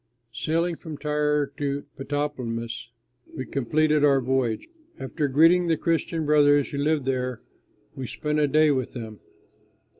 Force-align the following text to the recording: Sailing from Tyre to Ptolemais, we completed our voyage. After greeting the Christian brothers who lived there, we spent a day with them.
Sailing 0.33 0.73
from 0.77 0.97
Tyre 0.97 1.51
to 1.57 1.85
Ptolemais, 1.99 2.87
we 3.37 3.45
completed 3.45 4.03
our 4.03 4.19
voyage. 4.19 4.67
After 4.97 5.27
greeting 5.27 5.67
the 5.67 5.77
Christian 5.77 6.25
brothers 6.25 6.69
who 6.71 6.79
lived 6.79 7.05
there, 7.05 7.43
we 7.95 8.07
spent 8.07 8.39
a 8.39 8.47
day 8.47 8.71
with 8.71 8.93
them. 8.93 9.19